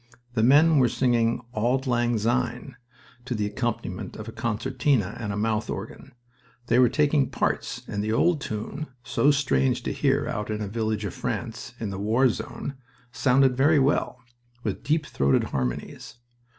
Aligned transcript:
The 0.33 0.41
men 0.41 0.79
were 0.79 0.89
singing 0.89 1.41
"Auld 1.53 1.85
Lang 1.85 2.17
Syne" 2.17 2.75
to 3.25 3.35
the 3.35 3.45
accompaniment 3.45 4.15
of 4.15 4.27
a 4.27 4.31
concertina 4.31 5.15
and 5.19 5.31
a 5.31 5.37
mouth 5.37 5.69
organ. 5.69 6.13
They 6.65 6.79
were 6.79 6.89
taking 6.89 7.29
parts, 7.29 7.83
and 7.87 8.03
the 8.03 8.11
old 8.11 8.41
tune 8.41 8.87
so 9.03 9.29
strange 9.29 9.83
to 9.83 9.93
hear 9.93 10.27
out 10.27 10.49
in 10.49 10.59
a 10.59 10.67
village 10.67 11.05
of 11.05 11.13
France, 11.13 11.75
in 11.79 11.91
the 11.91 11.99
war 11.99 12.27
zone 12.29 12.77
sounded 13.11 13.55
very 13.55 13.77
well, 13.77 14.17
with 14.63 14.81
deep 14.83 15.05
throated 15.05 15.43
harmonies. 15.53 16.17